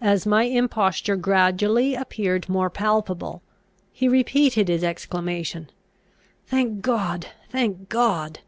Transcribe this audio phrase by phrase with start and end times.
[0.00, 3.42] As my imposture gradually appeared more palpable,
[3.92, 5.70] he repeated his exclamation,
[6.48, 7.28] "Thank God!
[7.48, 8.40] thank God!"